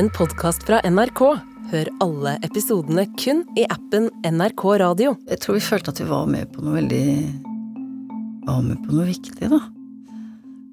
[0.00, 1.20] en podkast fra NRK.
[1.70, 5.10] Hør alle episodene kun i appen NRK Radio.
[5.28, 7.02] Jeg tror vi følte at vi var med på noe veldig
[8.46, 9.58] Var med på noe viktig, da.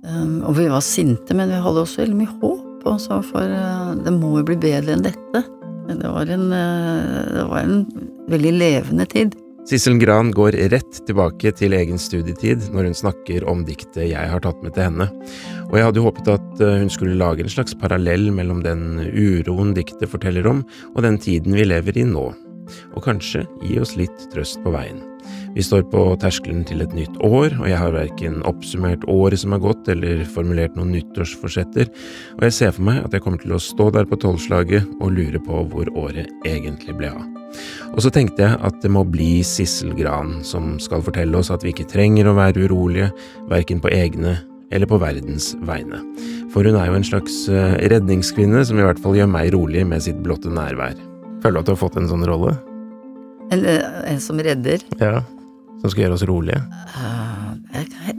[0.07, 3.91] Um, og vi var sinte, men vi hadde også veldig mye håp, også, for uh,
[3.99, 5.43] det må jo bli bedre enn dette.
[5.89, 7.83] Det var en, uh, det var en
[8.31, 9.35] veldig levende tid.
[9.67, 14.39] Sissel Gran går rett tilbake til egen studietid når hun snakker om diktet jeg har
[14.45, 15.09] tatt med til henne,
[15.67, 19.73] og jeg hadde håpet at eh, hun skulle lage en slags parallell mellom den uroen
[19.75, 20.61] diktet forteller om,
[20.95, 22.29] og den tiden vi lever i nå,
[22.93, 24.99] og kanskje gi oss litt trøst på veien.
[25.55, 29.55] Vi står på terskelen til et nytt år, og jeg har verken oppsummert året som
[29.55, 31.89] har gått, eller formulert noen nyttårsforsetter,
[32.37, 35.15] og jeg ser for meg at jeg kommer til å stå der på tolvslaget og
[35.17, 37.25] lure på hvor året egentlig ble av.
[37.95, 41.63] Og så tenkte jeg at det må bli Sissel Gran som skal fortelle oss at
[41.65, 43.09] vi ikke trenger å være urolige,
[43.49, 44.37] verken på egne
[44.69, 46.01] eller på verdens vegne.
[46.51, 49.85] For hun er jo en slags eh, redningskvinne som i hvert fall gjør meg rolig
[49.87, 50.97] med sitt blotte nærvær.
[51.47, 52.49] Føler du at du har fått en sånn rolle?
[53.55, 54.81] En, eh, en som redder.
[54.99, 55.21] Ja.
[55.79, 56.57] Som skal gjøre oss rolige?
[56.91, 57.53] Uh,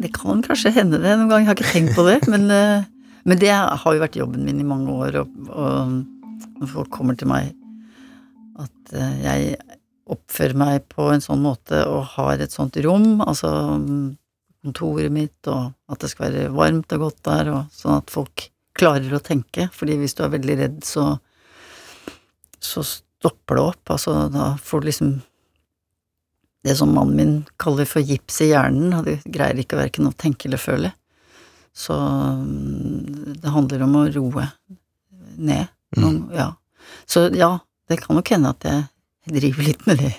[0.01, 2.15] det kan kanskje hende det noen gang, jeg har ikke tenkt på det.
[2.33, 2.87] men, uh,
[3.29, 7.19] men, det har jo vært jobben min i mange år, og, og når folk kommer
[7.20, 7.51] til meg
[8.65, 9.59] at uh, jeg
[10.09, 13.51] oppfører meg på en sånn måte og har et sånt rom, altså
[14.65, 18.47] kontoret mitt, og at det skal være varmt og godt der, og sånn at folk
[18.73, 19.69] klarer å tenke.
[19.69, 21.11] fordi hvis du er veldig redd, så,
[22.57, 22.87] så
[23.19, 23.94] stopper det opp.
[23.94, 25.16] Altså, da får du liksom
[26.66, 30.14] det som mannen min kaller for gips i hjernen, og du greier ikke verken å
[30.19, 30.92] tenke eller føle.
[31.77, 34.48] Så mm, det handler om å roe
[35.39, 35.70] ned.
[35.96, 36.33] Noen, mm.
[36.36, 36.52] Ja.
[37.08, 37.52] Så ja,
[37.89, 40.14] det kan nok hende at jeg driver litt med det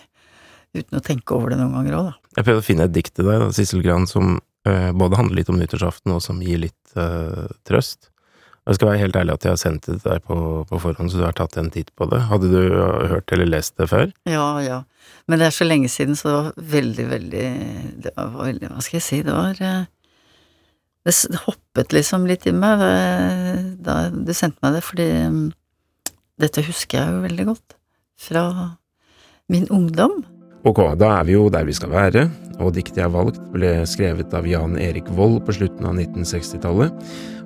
[0.77, 2.31] uten å tenke over det noen ganger òg, da.
[2.37, 5.49] Jeg prøvde å finne et dikt til deg, Sissel Gran, som uh, både handler litt
[5.51, 8.11] om nyttårsaften, og som gir litt uh, trøst.
[8.69, 10.35] Jeg skal være helt ærlig at jeg har sendt det til deg på,
[10.69, 12.19] på, forhånd, så du har tatt en titt på det.
[12.29, 12.59] Hadde du
[13.09, 14.11] hørt eller lest det før?
[14.29, 14.83] Ja, ja.
[15.25, 17.47] Men det er så lenge siden, så det var veldig, veldig
[18.05, 19.21] Det var veldig Hva skal jeg si?
[19.25, 19.87] Det var eh,
[21.07, 21.15] Det,
[21.47, 22.83] hoppet liksom litt i meg
[23.81, 25.45] da du sendte meg det, fordi mm,
[26.43, 27.77] dette husker jeg jo veldig godt.
[28.21, 28.43] Fra
[29.49, 30.19] min ungdom.
[30.67, 32.25] Ok, da er vi jo der vi skal være,
[32.59, 36.97] og diktet jeg har valgt ble skrevet av Jan Erik Vold på slutten av 1960-tallet,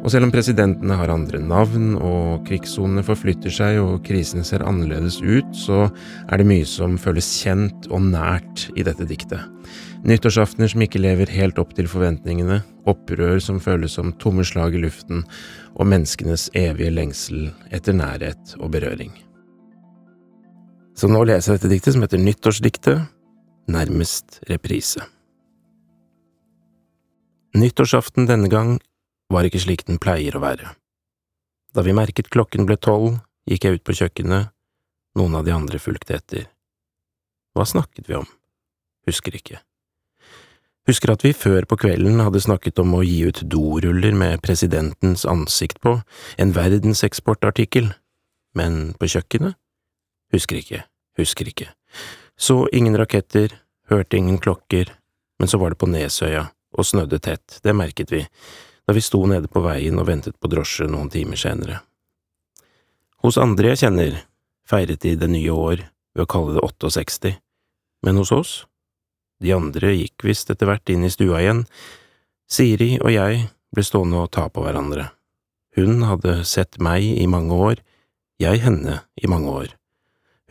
[0.01, 5.19] og selv om presidentene har andre navn og krigssonene forflytter seg og krisene ser annerledes
[5.21, 5.85] ut, så
[6.25, 9.45] er det mye som føles kjent og nært i dette diktet.
[10.03, 14.81] Nyttårsaftener som ikke lever helt opp til forventningene, opprør som føles som tomme slag i
[14.81, 15.21] luften,
[15.77, 19.13] og menneskenes evige lengsel etter nærhet og berøring.
[20.93, 23.07] Så nå leser jeg dette diktet som heter Nyttårsdiktet,
[23.73, 25.01] nærmest reprise.
[27.57, 28.77] Nyttårsaften denne gang
[29.33, 30.73] var ikke slik den pleier å være.
[31.73, 33.17] Da vi merket klokken ble tolv,
[33.49, 34.53] gikk jeg ut på kjøkkenet,
[35.17, 36.47] noen av de andre fulgte etter.
[37.53, 38.29] Hva snakket vi om?
[39.09, 39.61] Husker ikke.
[40.89, 45.23] Husker at vi før på kvelden hadde snakket om å gi ut doruller med presidentens
[45.29, 45.95] ansikt på,
[46.37, 47.93] en verdenseksportartikkel,
[48.57, 49.57] men på kjøkkenet?
[50.33, 50.83] Husker ikke,
[51.19, 51.69] husker ikke.
[52.37, 53.53] Så ingen raketter,
[53.89, 54.89] hørte ingen klokker,
[55.39, 58.23] men så var det på Nesøya, og snødde tett, det merket vi,
[58.87, 61.79] da vi sto nede på veien og ventet på drosje noen timer senere.
[63.23, 64.17] Hos andre jeg kjenner,
[64.67, 65.83] feiret de det nye år
[66.15, 67.35] ved å kalle det 68,
[68.03, 68.53] men hos oss?
[69.43, 71.63] De andre gikk visst etter hvert inn i stua igjen.
[72.49, 75.09] Siri og jeg ble stående og ta på hverandre.
[75.77, 77.79] Hun hadde sett meg i mange år,
[78.41, 79.71] jeg henne i mange år.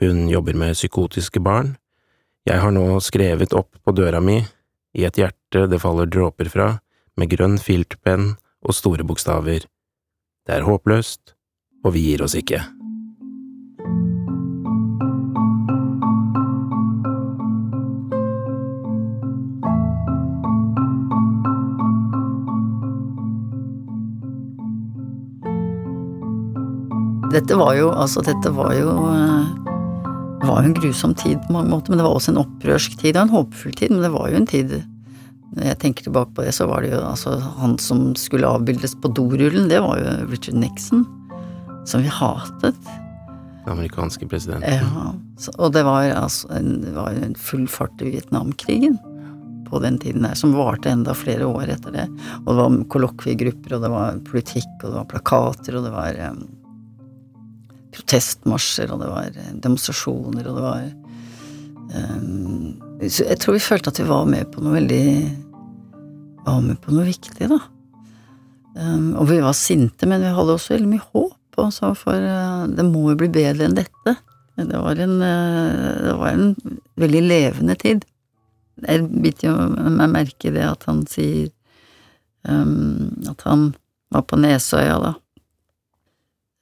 [0.03, 1.77] Hun jobber med psykotiske barn.
[2.43, 4.41] Jeg har nå skrevet opp på døra mi,
[4.99, 6.67] i et hjerte det faller dråper fra,
[7.15, 8.33] med grønn filtpenn
[8.67, 9.63] og store bokstaver.
[10.43, 11.37] Det er håpløst,
[11.87, 12.65] og vi gir oss ikke.
[27.31, 29.62] Dette var jo, altså, dette var jo eh,
[30.43, 32.97] det var jo en grusom tid på mange måter, men det var også en opprørsk
[32.99, 33.93] tid og en håpefull tid.
[33.95, 34.73] Men det var jo en tid
[35.53, 38.97] Når jeg tenker tilbake på det, så var det jo altså Han som skulle avbildes
[38.99, 41.05] på dorullen, det var jo Richard Nixon.
[41.87, 42.79] Som vi hatet.
[43.63, 44.83] Den amerikanske presidenten.
[44.83, 45.13] Ja.
[45.59, 48.99] Og det var altså en, det var en full fart i Vietnamkrigen
[49.71, 52.09] på den tiden der, som varte enda flere år etter det.
[52.43, 56.19] Og det var kollokviegrupper, og det var politikk, og det var plakater, og det var
[57.93, 60.83] protestmarsjer, og det var eh, demonstrasjoner, og det var
[62.17, 65.05] um, Jeg tror vi følte at vi var med på noe veldig
[66.47, 67.61] Var med på noe viktig, da.
[68.73, 71.39] Um, og vi var sinte, men vi hadde også veldig mye håp.
[71.53, 71.67] på,
[72.01, 74.17] for uh, det må jo bli bedre enn dette.
[74.57, 76.55] Det var en, uh, det var en
[76.97, 78.07] veldig levende tid.
[78.83, 81.51] Jeg biter jo meg merke i det at han sier
[82.49, 83.75] um, at han
[84.13, 85.13] var på Nesøya, da.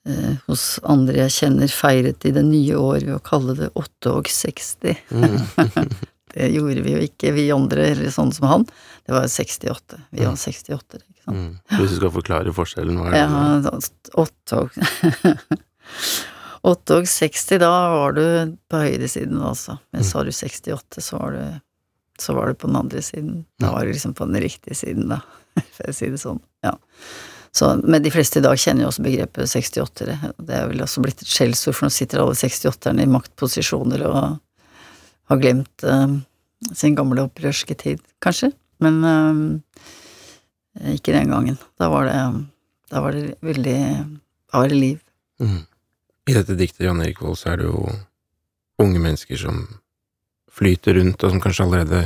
[0.08, 4.96] Eh, hos andre jeg kjenner, feiret i det nye år ved å kalle det 68.
[5.10, 5.36] Mm.
[6.30, 8.64] Det gjorde vi jo ikke, vi andre, eller sånn som han.
[9.02, 9.96] Det var 68.
[10.14, 11.40] Vi var 68, ikke sant.
[11.40, 11.56] Mm.
[11.74, 13.22] Hvis du skal forklare forskjellen, hva er det?
[13.24, 13.72] Ja,
[14.22, 14.78] 8 og
[16.70, 18.22] 8 og 60, da var du
[18.70, 19.78] på høyresiden, altså.
[19.90, 21.42] Men sa du 68, så var du,
[22.20, 23.44] så var du på den andre siden.
[23.58, 25.22] Da var du liksom på den riktige siden, da,
[25.76, 26.38] for å si det sånn.
[26.62, 26.76] Ja.
[27.52, 30.32] Så, men de fleste i dag kjenner jo også begrepet 68-ere.
[30.38, 34.20] Det er vel også blitt et skjellsord, for nå sitter alle 68-erne i maktposisjoner og
[35.30, 36.14] har glemt uh,
[36.70, 38.52] sin gamle opprørske tid, kanskje.
[38.82, 41.58] Men uh, ikke den gangen.
[41.80, 42.20] Da var det,
[42.94, 43.78] da var det veldig
[44.54, 45.02] Da liv.
[45.42, 45.64] Mm.
[46.30, 47.82] I dette diktet, Jan Erik Vold, så er det jo
[48.80, 49.64] unge mennesker som
[50.54, 52.04] flyter rundt, og som kanskje allerede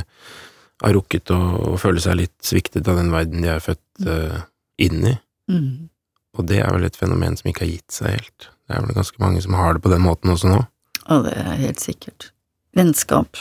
[0.83, 1.39] har rukket å,
[1.73, 4.41] å føle seg litt sviktet av den verden de er født uh,
[4.81, 5.15] inn i.
[5.51, 5.89] Mm.
[6.35, 8.49] Og det er vel et fenomen som ikke har gitt seg helt.
[8.65, 10.63] Det er vel ganske mange som har det på den måten også nå.
[11.05, 12.31] Ja, det er helt sikkert.
[12.75, 13.37] Vennskap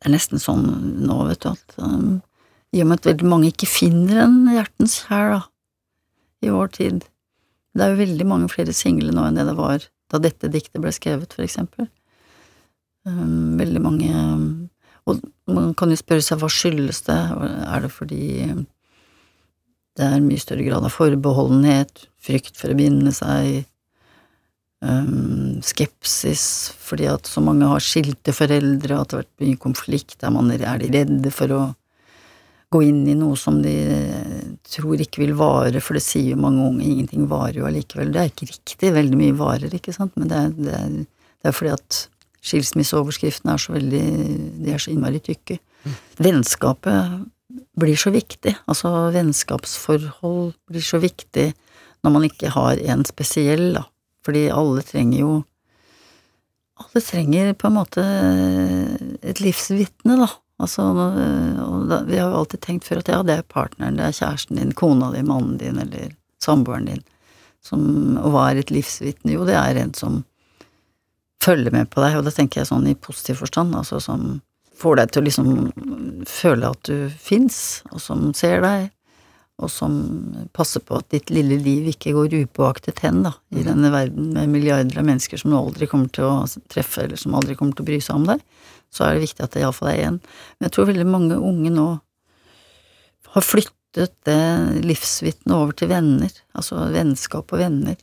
[0.00, 0.64] det er nesten sånn
[1.04, 2.20] nå, vet du, at um,
[2.72, 5.40] i og med at veldig mange ikke finner en hjertens kjær, da,
[6.40, 7.02] i vår tid
[7.76, 10.80] Det er jo veldig mange flere single nå enn det det var da dette diktet
[10.80, 11.90] ble skrevet, for eksempel.
[13.04, 14.46] Um, veldig mange um,
[15.04, 15.20] Og
[15.52, 17.20] man kan jo spørre seg hva skyldes det?
[17.20, 18.24] Er det fordi
[20.00, 23.66] det er mye større grad av forbeholdenhet, frykt for å binde seg,
[25.60, 26.44] skepsis
[26.80, 30.48] fordi at så mange har skilte foreldre, at det har vært mye konflikt, der man
[30.54, 31.60] er de redde for å
[32.70, 33.74] gå inn i noe som de
[34.70, 38.12] tror ikke vil vare, for det sier jo mange unge, ingenting varer jo allikevel.
[38.14, 40.94] Det er ikke riktig, veldig mye varer, ikke sant, men det er, det er,
[41.42, 42.00] det er fordi at
[42.46, 44.04] skilsmisseoverskriftene er så veldig
[44.64, 45.58] De er så innmari tykke.
[46.22, 47.26] Vennskapet
[47.80, 51.50] blir så viktig, altså vennskapsforhold blir så viktig
[52.04, 53.84] når man ikke har en spesiell, da,
[54.26, 55.38] fordi alle trenger jo
[56.80, 58.02] Alle trenger på en måte
[59.20, 60.28] et livsvitne, da.
[60.64, 64.06] Altså, og da, vi har jo alltid tenkt før at ja, det er partneren, det
[64.06, 67.02] er kjæresten din, kona di, mannen din eller samboeren din.
[67.60, 67.82] Som,
[68.16, 69.34] og hva er et livsvitne?
[69.34, 70.22] Jo, det er en som
[71.44, 74.40] følger med på deg, og det tenker jeg sånn i positiv forstand, altså som
[74.80, 78.88] får deg til å liksom føle at du fins, og som ser deg,
[79.60, 79.94] og som
[80.56, 84.52] passer på at ditt lille liv ikke går upåaktet hen, da, i denne verden med
[84.52, 87.84] milliarder av mennesker som du aldri kommer til å treffe, eller som aldri kommer til
[87.84, 88.44] å bry seg om deg,
[88.90, 90.20] så er det viktig at det iallfall er igjen.
[90.56, 91.88] Men jeg tror veldig mange unge nå
[93.34, 94.40] har flyttet det
[94.86, 98.00] livsvitnet over til venner, altså vennskap og venner.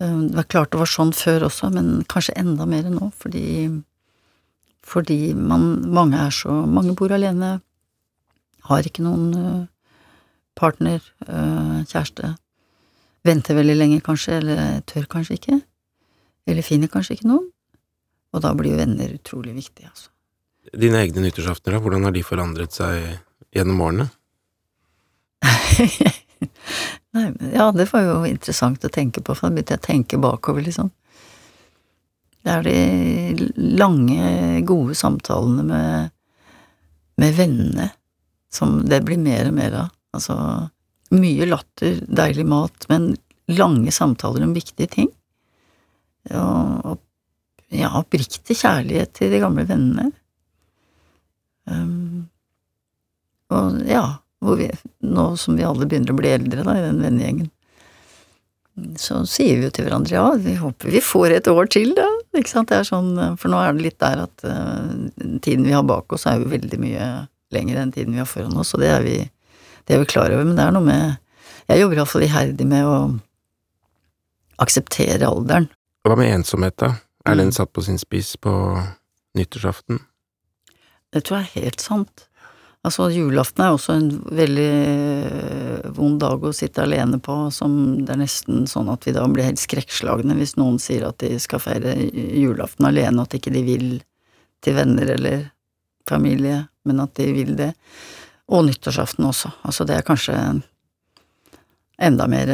[0.00, 3.42] Det var klart det var sånn før også, men kanskje enda mer nå, fordi
[4.86, 7.60] fordi man, mange er så Mange bor alene,
[8.68, 9.66] har ikke noen
[10.58, 11.00] partner,
[11.88, 12.34] kjæreste,
[13.24, 15.58] venter veldig lenge kanskje, eller tør kanskje ikke,
[16.48, 17.48] eller finner kanskje ikke noen,
[18.34, 20.10] og da blir jo venner utrolig viktig, altså.
[20.76, 23.00] Dine egne nyttårsaftener, da, hvordan har de forandret seg
[23.56, 24.06] gjennom årene?
[27.16, 27.24] Nei,
[27.54, 30.62] ja, det var jo interessant å tenke på, for da begynte jeg å tenke bakover,
[30.66, 30.92] liksom.
[32.40, 36.12] Det er de lange, gode samtalene med,
[37.20, 37.90] med vennene
[38.50, 39.90] som det blir mer og mer av.
[40.16, 40.36] Altså,
[41.14, 43.12] mye latter, deilig mat, men
[43.50, 45.12] lange samtaler om viktige ting.
[46.30, 46.98] Og, og
[47.74, 50.10] ja, oppriktig kjærlighet til de gamle vennene.
[51.70, 52.26] Um,
[53.54, 54.04] og ja,
[54.58, 54.70] vi,
[55.06, 57.50] nå som vi alle begynner å bli eldre, da, i den vennegjengen,
[58.98, 62.08] så sier vi jo til hverandre ja, vi håper vi får et år til, da.
[62.36, 62.70] Ikke sant?
[62.70, 65.08] Det er sånn, for nå er det litt der at uh,
[65.42, 67.08] tiden vi har bak oss, er jo veldig mye
[67.54, 69.16] lenger enn tiden vi har foran oss, og det er vi,
[69.88, 70.46] det er vi klar over.
[70.46, 71.18] Men det er noe med
[71.70, 72.94] Jeg jobber iallfall iherdig med å
[74.62, 75.68] akseptere alderen.
[76.06, 76.96] Hva med ensomhet, da?
[77.28, 78.52] Er den satt på sin spiss på
[79.38, 80.00] nyttårsaften?
[81.14, 82.26] Det tror jeg er helt sant.
[82.80, 87.74] Altså, julaften er også en veldig vond dag å sitte alene på, som
[88.06, 91.34] det er nesten sånn at vi da blir helt skrekkslagne hvis noen sier at de
[91.42, 93.86] skal feire julaften alene, og at ikke de vil
[94.64, 95.44] til venner eller
[96.08, 97.74] familie, men at de vil det.
[98.50, 99.52] Og nyttårsaften også.
[99.68, 100.36] Altså, det er kanskje
[102.00, 102.48] enda mer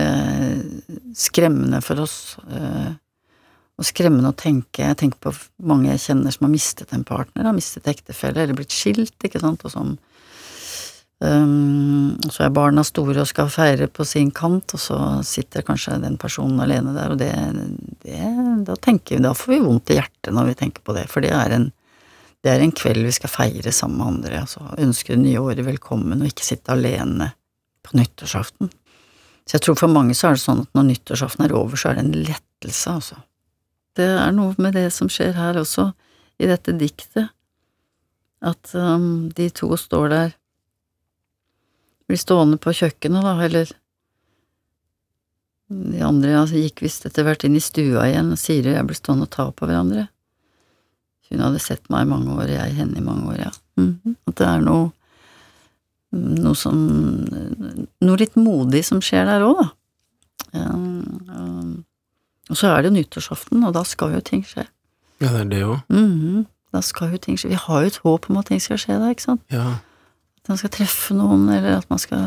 [1.15, 2.19] skremmende for oss.
[3.77, 5.33] Og skremmende å tenke Jeg tenker på
[5.69, 9.43] mange jeg kjenner som har mistet en partner, har mistet ektefelle eller blitt skilt, ikke
[9.43, 9.95] sant, og som
[11.17, 15.97] Um, så er barna store og skal feire på sin kant, og så sitter kanskje
[16.03, 17.31] den personen alene der, og det,
[18.05, 18.19] det
[18.67, 21.33] da, vi, da får vi vondt i hjertet når vi tenker på det, for det
[21.33, 21.71] er en,
[22.45, 25.65] det er en kveld vi skal feire sammen med andre, altså ønske det nye året
[25.65, 27.33] velkommen, og ikke sitte alene
[27.87, 28.69] på nyttårsaften.
[29.47, 31.95] Så jeg tror for mange så er det sånn at når nyttårsaften er over, så
[31.95, 33.23] er det en lettelse, altså.
[33.97, 35.95] Det er noe med det som skjer her også,
[36.37, 37.31] i dette diktet,
[38.45, 40.35] at um, de to står der
[42.07, 43.73] blir stående på kjøkkenet, da, eller
[45.67, 48.87] De andre altså, gikk visst etter hvert inn i stua igjen, og Siri og jeg
[48.87, 50.07] ble stående og ta på hverandre.
[51.27, 53.51] Hun hadde sett meg i mange år, jeg henne i mange år, ja.
[53.77, 54.15] Mm -hmm.
[54.27, 54.93] At det er noe
[56.17, 56.77] noe som
[58.01, 59.69] Noe litt modig som skjer der òg, da.
[60.57, 61.85] Um, um,
[62.49, 64.67] og så er det jo nyttårsaften, og da skal jo ting skje.
[65.21, 65.81] Ja, det er det òg.
[65.89, 66.45] Mm -hmm.
[66.73, 67.49] Da skal jo ting skje.
[67.49, 69.43] Vi har jo et håp om at ting skal skje da, ikke sant?
[69.51, 69.79] Ja.
[70.47, 72.27] At man skal treffe noen, eller at man skal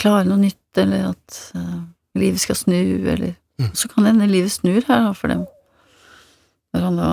[0.00, 1.78] klare noe nytt, eller at uh,
[2.18, 3.70] livet skal snu, eller Mm.
[3.74, 5.46] Så kan hende livet snur her, da, for dem.
[6.72, 7.12] Når han da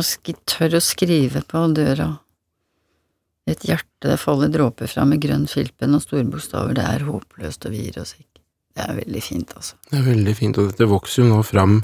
[0.00, 2.12] og tør å skrive på døra.
[3.50, 7.66] Et hjerte det faller dråper fra med grønn filpen og store bokstaver, det er håpløst
[7.66, 8.40] og vi gir oss ikke.
[8.78, 9.76] Det er veldig fint, altså.
[9.90, 11.80] Det er veldig fint, og dette vokser jo nå fram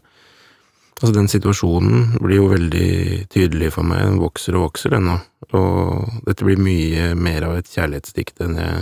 [0.97, 2.91] Altså, den situasjonen blir jo veldig
[3.33, 5.19] tydelig for meg, den vokser og vokser ennå,
[5.53, 8.79] og dette blir mye mer av et kjærlighetsdikt enn jeg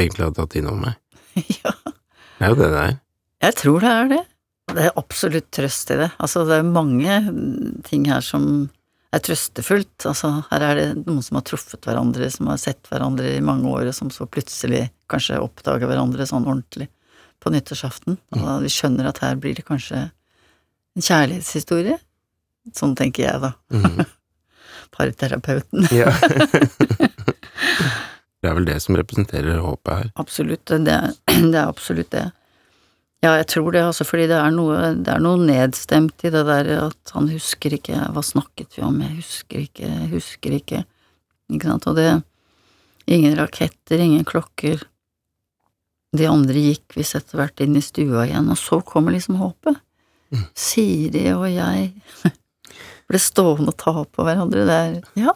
[0.00, 0.94] egentlig hadde tatt inn over meg.
[1.60, 2.96] ja, Det er jo det det er.
[3.44, 4.22] jeg tror det er det.
[4.72, 6.08] Det er absolutt trøst i det.
[6.24, 7.18] Altså, det er mange
[7.84, 8.48] ting her som
[9.12, 10.06] er trøstefullt.
[10.08, 13.68] Altså, her er det noen som har truffet hverandre, som har sett hverandre i mange
[13.68, 16.88] år, og som så plutselig kanskje oppdager hverandre sånn ordentlig
[17.44, 18.16] på nyttårsaften.
[18.32, 20.06] Altså, vi skjønner at her blir det kanskje
[20.94, 21.98] en kjærlighetshistorie.
[22.76, 23.52] Sånn tenker jeg, da.
[23.74, 24.04] Mm.
[24.94, 25.88] Parterapeuten.
[25.94, 26.12] Ja.
[28.40, 30.08] det er vel det som representerer håpet her.
[30.20, 31.12] Absolutt, det er,
[31.52, 32.28] det er absolutt det.
[33.24, 36.42] Ja, jeg tror det, altså, fordi det er, noe, det er noe nedstemt i det
[36.44, 38.98] der at han husker ikke Hva snakket vi om?
[39.00, 40.82] Jeg husker ikke, jeg husker ikke.
[41.54, 42.10] Ikke sant, og det
[43.04, 44.80] Ingen raketter, ingen klokker.
[46.16, 49.76] De andre gikk visst etter hvert inn i stua igjen, og så kommer liksom håpet.
[50.58, 51.92] Siri og jeg
[53.10, 54.64] ble stående og ta på hverandre.
[54.68, 55.34] Det er Ja,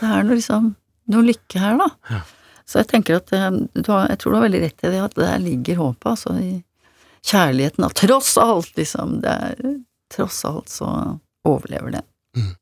[0.00, 0.74] det er noe liksom
[1.12, 1.88] Noe lykke her, da.
[2.12, 2.20] Ja.
[2.68, 5.00] Så jeg tenker at eh, du har, jeg tror du har veldig rett i det,
[5.02, 6.62] at der ligger håpet, altså, i
[7.26, 7.90] kjærligheten, da.
[7.98, 9.18] Tross alt, liksom.
[9.24, 9.74] Det er
[10.12, 10.88] Tross alt så
[11.48, 12.02] overlever det.
[12.36, 12.54] Mm.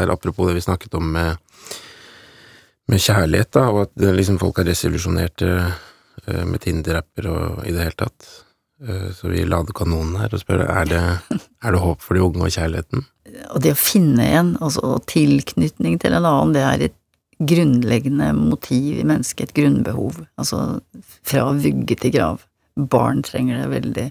[0.00, 1.36] Der, apropos det vi snakket om med,
[2.88, 7.84] med kjærlighet, da, og at liksom folk er desillusjonerte eh, med Tinder-apper og i det
[7.86, 8.30] hele tatt.
[8.88, 11.02] Eh, Så vi lader kanonen her og spør er det,
[11.62, 13.04] er det håp for de unge og kjærligheten.
[13.54, 16.96] Og det å finne en, altså tilknytning til en annen, det er et
[17.40, 20.22] grunnleggende motiv i mennesket, et grunnbehov.
[20.40, 20.80] Altså
[21.24, 22.42] fra vugge til grav.
[22.76, 24.08] Barn trenger det veldig.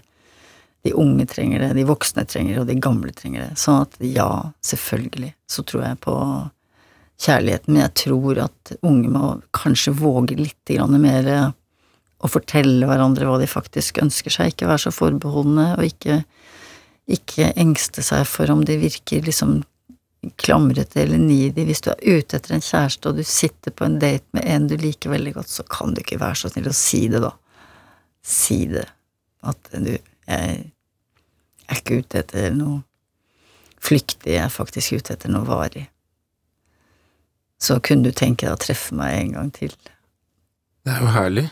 [0.86, 3.58] De unge trenger det, de voksne trenger det, og de gamle trenger det.
[3.60, 4.30] Sånn at ja,
[4.64, 6.16] selvfølgelig, så tror jeg på
[7.20, 11.52] kjærligheten, men jeg tror at unge må kanskje våge litt mer
[12.20, 16.20] å fortelle hverandre hva de faktisk ønsker seg, ikke være så forbeholdne, og ikke,
[17.10, 19.60] ikke engste seg for om de virker liksom
[20.40, 21.64] klamrete eller needy.
[21.68, 24.68] Hvis du er ute etter en kjæreste, og du sitter på en date med en
[24.68, 27.32] du liker veldig godt, så kan du ikke være så snill å si det, da.
[28.20, 28.86] Si det.
[29.40, 29.96] At du
[30.30, 32.82] Jeg er ikke ute etter noe
[33.80, 35.86] flyktig, jeg er faktisk ute etter noe varig.
[37.60, 39.72] Så kunne du tenke deg å treffe meg en gang til.
[40.84, 41.46] Det er jo herlig.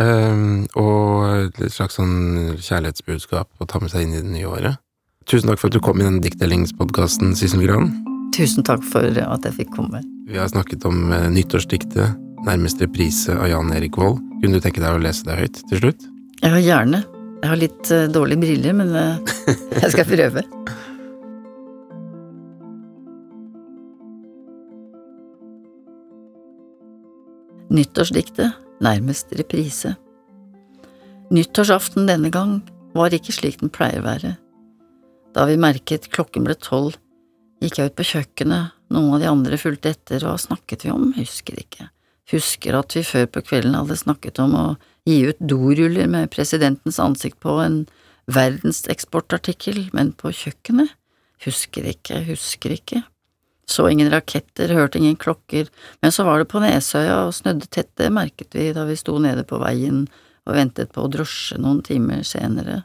[0.00, 4.80] Ehm, og et slags sånn kjærlighetsbudskap å ta med seg inn i det nye året.
[5.28, 7.92] Tusen takk for at du kom i denne diktdelingspodkasten, Sissel Gran.
[8.32, 10.00] Tusen takk for at jeg fikk komme.
[10.26, 14.22] Vi har snakket om eh, nyttårsdiktet, nærmest reprise av Jan Erik Vold.
[14.40, 16.06] Kunne du tenke deg å lese det høyt til slutt?
[16.42, 17.04] Ja, gjerne.
[17.42, 19.20] Jeg har litt eh, dårlige briller, men eh,
[19.82, 20.46] jeg skal prøve.
[27.72, 29.94] Nyttårsdiktet, nærmest reprise.
[31.32, 32.58] Nyttårsaften denne gang
[32.96, 34.34] var ikke slik den pleier å være.
[35.32, 36.98] Da vi merket klokken ble tolv,
[37.62, 41.12] gikk jeg ut på kjøkkenet, noen av de andre fulgte etter, hva snakket vi om,
[41.16, 41.88] husker ikke.
[42.32, 44.66] Husker at vi før på kvelden hadde snakket om å
[45.08, 47.84] gi ut doruller med presidentens ansikt på en
[48.30, 50.92] verdenseksportartikkel, men på kjøkkenet?
[51.42, 53.02] Husker ikke, husker ikke.
[53.68, 55.68] Så ingen raketter, hørte ingen klokker,
[56.02, 59.18] men så var det på Nesøya og snødde tett, det merket vi da vi sto
[59.22, 60.04] nede på veien
[60.46, 62.82] og ventet på drosje noen timer senere.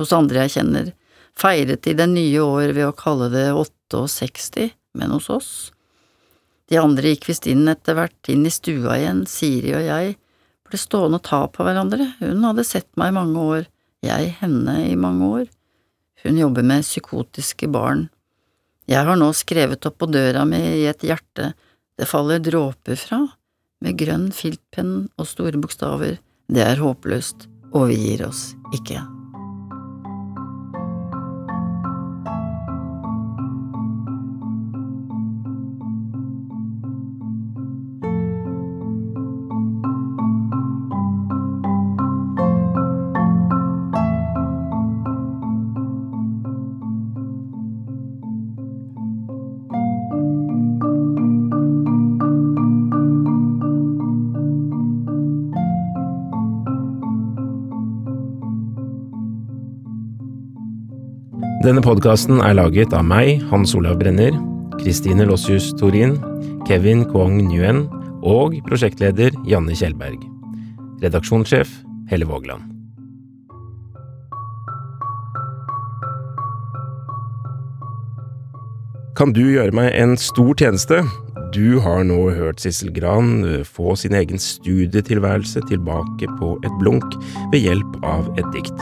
[0.00, 0.90] Hos andre jeg kjenner,
[1.38, 5.52] feiret de det nye år ved å kalle det 68, men hos oss
[6.70, 10.14] De andre gikk visst inn etter hvert, inn i stua igjen, Siri og jeg
[10.64, 13.66] ble stående og ta på hverandre, hun hadde sett meg i mange år,
[14.04, 15.44] jeg henne i mange år.
[16.24, 18.08] Hun jobber med psykotiske barn.
[18.90, 21.54] Jeg har nå skrevet opp på døra mi i et hjerte
[21.98, 23.20] det faller dråper fra,
[23.84, 26.18] med grønn filtpenn og store bokstaver,
[26.50, 29.13] det er håpløst, og vi gir oss ikke.
[61.64, 64.34] Denne podkasten er laget av meg, Hans Olav Brenner,
[64.82, 66.18] Kristine Lossius Torin,
[66.68, 67.86] Kevin Kwong Nguyen
[68.20, 70.20] og prosjektleder Janne Kjellberg.
[71.00, 71.72] Redaksjonssjef
[72.10, 72.68] Helle Vågland.
[79.16, 81.00] Kan du gjøre meg en stor tjeneste?
[81.54, 87.14] Du har nå hørt Sissel Gran eh, få sin egen studietilværelse tilbake på et blunk
[87.52, 88.74] ved hjelp av et dikt.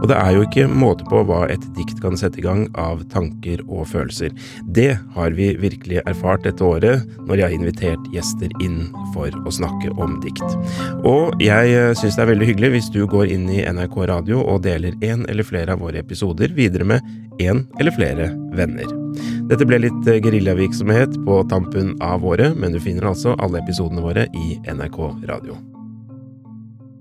[0.00, 3.04] Og det er jo ikke måte på hva et dikt kan sette i gang av
[3.12, 4.34] tanker og følelser.
[4.74, 9.54] Det har vi virkelig erfart dette året når jeg har invitert gjester inn for å
[9.54, 10.58] snakke om dikt.
[11.06, 14.42] Og jeg eh, syns det er veldig hyggelig hvis du går inn i NRK Radio
[14.42, 17.06] og deler en eller flere av våre episoder videre med
[17.38, 18.90] en eller flere venner.
[19.46, 24.02] Dette ble litt eh, geriljavirksomhet på tampen av året, men du finner altså alle episodene
[24.02, 24.98] våre i NRK
[25.30, 25.54] Radio.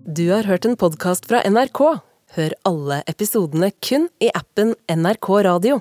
[0.05, 1.81] Du har hørt en podkast fra NRK.
[2.37, 5.79] Hør alle episodene kun i appen NRK Radio.